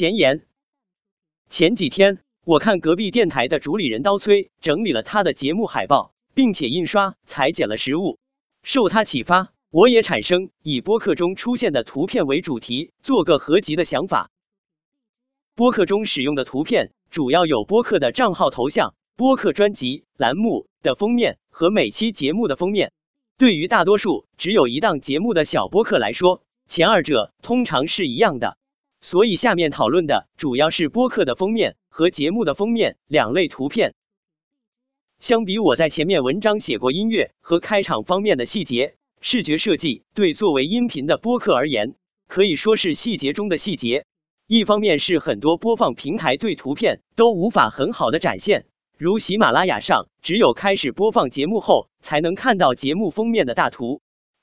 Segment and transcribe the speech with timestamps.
[0.00, 0.46] 前言：
[1.50, 8.18] 前几天我看隔壁电台的主理人刀崔整理了他的节目海报，并且印刷裁剪了实物。
[8.62, 14.30] 受他启发，我也产生以播客中出现的图片为主题做个合集的想法。
[15.54, 22.94] 播客中使用的图片主要有播客的账号头像、播客专辑栏目的封面和每期节目的封面。
[23.36, 28.56] 对于大多数只有一档节目的小播客来说，前二者通常是一样的。
[29.00, 33.94] 所以下面讨论的主要是播客的封面和节目的封面两类图片。
[35.18, 41.94] 相比我在前面文章写过音乐和开场方面的细节，视觉设计对作为音频的播客而言，
[42.26, 44.06] 可以说是细节中的细节。
[44.46, 54.00] 一方面是很多播放平台对图片都无法很好的展现，如喜马拉雅上只有开始播放节目后才能看到节目封面的大图。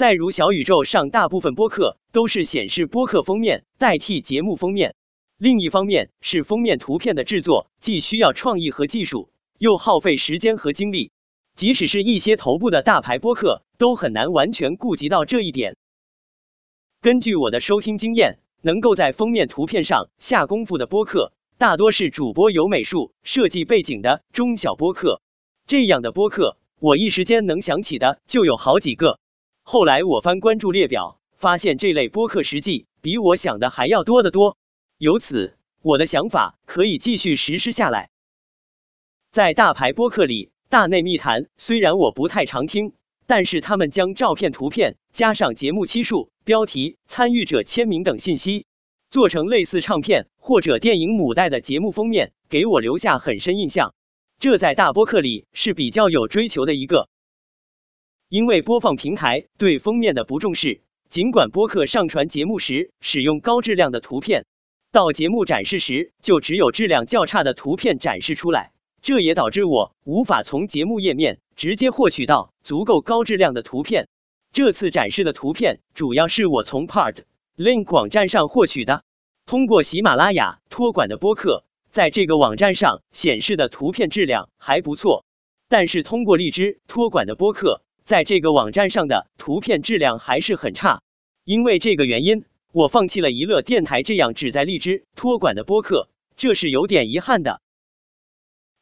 [0.00, 4.94] 再如小宇宙上，大部分播客都是显示播客封面代替节目封面。
[5.36, 11.12] 另一方面是封面图片的制作既需要创意和技术，又耗费时间和精力。
[11.54, 15.76] 即使是一些头部的大牌播客，都很难完全顾及到这一点。
[17.02, 25.20] 根据我的收听经验，能够在封面图片上下功夫的播客，大多是主播有美术设计背景的中小播客。
[25.66, 29.18] 这样的播客，我一时间能想起的就有好几个。
[29.72, 34.56] 后来我翻关注列表，发现这类播客实际比我想的还要多得多。
[34.98, 38.10] 由此，我的想法可以继续实施下来。
[39.30, 42.94] 在大牌播客里，大内密谈虽然我不太常听，
[43.28, 48.66] 但是他们将照片、图片加上节目期数、标题、参与者签名等信息，
[49.08, 53.94] 做成类似唱片或者电影母带的节目封面，给我留下很深印象。
[54.40, 57.08] 这在大播客里是比较有追求的一个。
[58.30, 64.46] 因为播放平台对封面的不重视，尽管播客上传节目时使用高质量的图片，
[64.92, 68.70] 到节目展示时就只有质量较差的图片展示出来，
[69.02, 74.06] 这也导致我无法从节目页面直接获取到足够高质量的图片。
[74.52, 77.22] 这次展示的图片主要是我从 Part
[77.56, 79.02] Link 网站上获取的。
[79.44, 85.24] 通过喜马拉雅托管的播客，在这个网站上显示的图片质量还不错，
[85.68, 87.82] 但是通过荔枝托管的播客。
[88.10, 91.00] 在这个网站上的图片质量还是很差，
[91.44, 97.62] 因为这个原因，我放弃了娱乐电台这样只在荔枝托管的播客，这是有点遗憾的。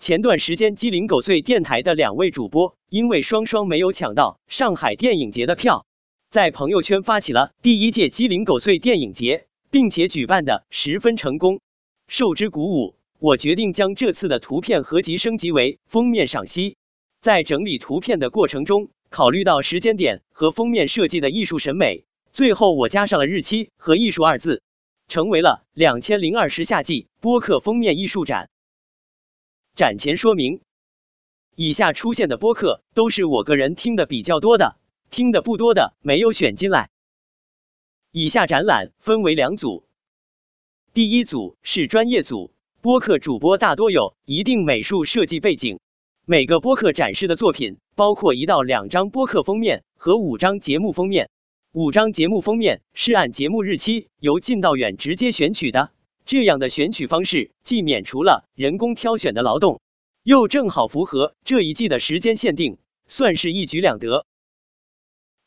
[0.00, 5.86] 前段时间鸡零狗碎电台的两位主播，因为双双没有抢到上海电影节的票，
[6.28, 11.60] 在朋友圈发起了第一届鸡零狗碎电影节，并且举办的十分成功。
[12.08, 16.76] 受之鼓舞，我决定将这次的图片合集升级为封面赏析。
[17.20, 24.62] 在整理图片的过程中，考虑到时间点和封面设计的艺术审美，最后我加上了日期和艺术二字，
[25.06, 28.48] 成为了两千零二十夏季播客封面艺术展。
[29.74, 30.62] 展前说明：
[31.54, 34.78] 以下出现的播客都是我个人听的比较多的，
[35.10, 36.88] 听的不多的没有选进来。
[38.12, 39.84] 以下展览分为两组，
[40.94, 42.50] 第一组是专业组，
[42.80, 45.80] 播客主播大多有一定美术设计背景。
[46.24, 51.28] 每个播客展示的作品包括一到两张播客封面和五张节目封面。
[51.72, 55.90] 五张节目封面是按节目日期由近到远直接选取的，
[56.24, 59.80] 这样的选取方式既免除了人工挑选的劳动，
[60.22, 62.78] 又正好符合这一季的时间限定，
[63.08, 64.24] 算是一举两得。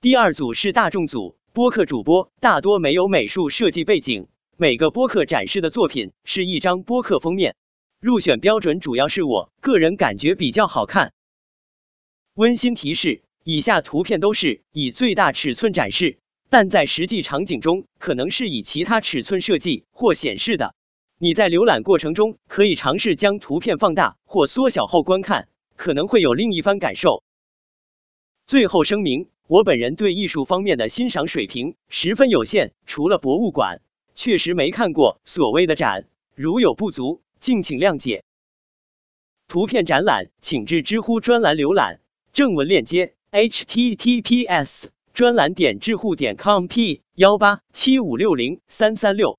[0.00, 7.54] 第二组是大众组，播客主播大多没有美术设计背景，每个播客展示的作品是一张播客封面。
[8.04, 11.14] 入选标准主要是我个人感觉比较好看。
[12.34, 16.18] 温馨提示：以下图片都是以最大尺寸展示，
[16.50, 20.74] 但在实际场景中可能是以其他尺寸设计或显示的。
[21.18, 27.24] 你在浏览过程中可以尝试将图片放大或缩小后观看，可能会有另一番感受。
[28.46, 33.80] 最后声明：我本人对艺术方面的欣赏水平十分有限，除了博物馆，
[34.14, 37.22] 确实没看过所谓的展，如有不足。
[37.44, 38.24] 敬请谅解。
[39.48, 42.00] 图片展览，请至知乎专栏浏览。
[42.32, 49.38] 正文链接：https 专栏点知乎点 com p 幺八七五六零三三六。